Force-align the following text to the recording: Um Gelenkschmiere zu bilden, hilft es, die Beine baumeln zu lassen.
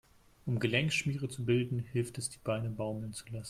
Um 0.47 0.59
Gelenkschmiere 0.59 1.29
zu 1.29 1.45
bilden, 1.45 1.77
hilft 1.77 2.17
es, 2.17 2.27
die 2.31 2.39
Beine 2.43 2.71
baumeln 2.71 3.13
zu 3.13 3.23
lassen. 3.27 3.39